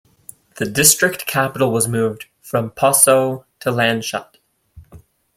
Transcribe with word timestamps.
The 0.57 0.65
district 0.65 1.27
capital 1.27 1.71
was 1.71 1.87
moved 1.87 2.25
from 2.41 2.71
Passau 2.71 3.43
to 3.59 3.69
Landshut. 3.69 4.35